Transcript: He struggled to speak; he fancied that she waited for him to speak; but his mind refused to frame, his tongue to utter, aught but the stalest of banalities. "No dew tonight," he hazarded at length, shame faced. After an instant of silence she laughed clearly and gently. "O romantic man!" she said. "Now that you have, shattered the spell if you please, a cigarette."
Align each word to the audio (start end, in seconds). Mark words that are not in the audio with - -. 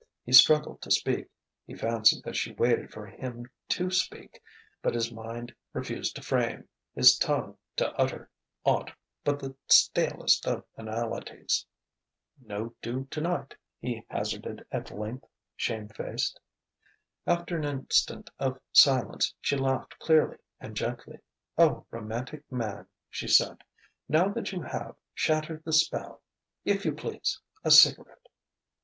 He 0.25 0.31
struggled 0.33 0.81
to 0.81 0.89
speak; 0.89 1.27
he 1.63 1.75
fancied 1.75 2.23
that 2.23 2.35
she 2.35 2.53
waited 2.53 2.91
for 2.91 3.05
him 3.05 3.45
to 3.69 3.91
speak; 3.91 4.41
but 4.81 4.95
his 4.95 5.11
mind 5.11 5.53
refused 5.73 6.15
to 6.15 6.23
frame, 6.23 6.67
his 6.95 7.19
tongue 7.19 7.55
to 7.75 7.93
utter, 7.99 8.31
aught 8.65 8.89
but 9.23 9.37
the 9.37 9.55
stalest 9.67 10.47
of 10.47 10.65
banalities. 10.75 11.67
"No 12.43 12.73
dew 12.81 13.05
tonight," 13.11 13.53
he 13.79 14.03
hazarded 14.09 14.65
at 14.71 14.89
length, 14.89 15.25
shame 15.55 15.87
faced. 15.87 16.39
After 17.27 17.55
an 17.55 17.65
instant 17.65 18.31
of 18.39 18.59
silence 18.73 19.35
she 19.39 19.55
laughed 19.55 19.99
clearly 19.99 20.37
and 20.59 20.75
gently. 20.75 21.19
"O 21.59 21.85
romantic 21.91 22.51
man!" 22.51 22.87
she 23.07 23.27
said. 23.27 23.63
"Now 24.09 24.29
that 24.29 24.51
you 24.51 24.63
have, 24.63 24.95
shattered 25.13 25.63
the 25.63 25.71
spell 25.73 26.23
if 26.65 26.85
you 26.85 26.93
please, 26.95 27.39
a 27.63 27.69
cigarette." 27.69 28.29